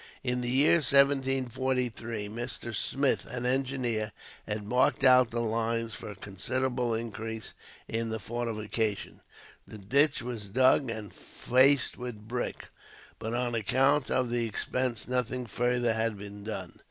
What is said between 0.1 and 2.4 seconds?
In the year 1743